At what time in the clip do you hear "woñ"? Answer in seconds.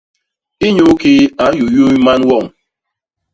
2.29-2.45